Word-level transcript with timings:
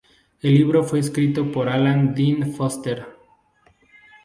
El 0.41 0.55
libro 0.55 0.83
fue 0.83 0.97
escrito 0.97 1.51
por 1.51 1.69
Alan 1.69 2.15
Dean 2.15 2.53
Foster. 2.53 3.05